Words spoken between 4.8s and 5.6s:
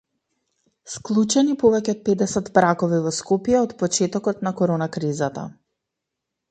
кризата